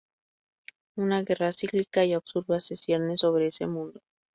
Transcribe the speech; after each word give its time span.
Una 0.95 1.21
guerra 1.21 1.53
cíclica 1.53 2.03
y 2.05 2.13
absurda 2.13 2.59
se 2.59 2.75
cierne 2.75 3.17
sobre 3.17 3.45
ese 3.45 3.67
mundo. 3.67 3.99